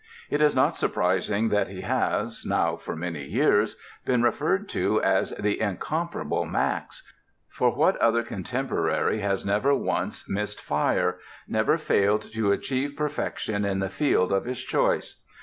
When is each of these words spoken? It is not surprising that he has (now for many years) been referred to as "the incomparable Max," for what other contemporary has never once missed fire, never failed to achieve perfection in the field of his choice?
It 0.31 0.41
is 0.41 0.55
not 0.55 0.73
surprising 0.75 1.49
that 1.49 1.67
he 1.67 1.81
has 1.81 2.43
(now 2.43 2.75
for 2.75 2.95
many 2.95 3.23
years) 3.27 3.77
been 4.03 4.23
referred 4.23 4.67
to 4.69 4.99
as 5.03 5.29
"the 5.29 5.61
incomparable 5.61 6.43
Max," 6.43 7.03
for 7.47 7.69
what 7.75 7.97
other 7.97 8.23
contemporary 8.23 9.19
has 9.19 9.45
never 9.45 9.75
once 9.75 10.27
missed 10.27 10.59
fire, 10.59 11.19
never 11.47 11.77
failed 11.77 12.23
to 12.33 12.51
achieve 12.51 12.95
perfection 12.97 13.63
in 13.63 13.77
the 13.77 13.89
field 13.89 14.31
of 14.33 14.45
his 14.45 14.61
choice? 14.63 15.21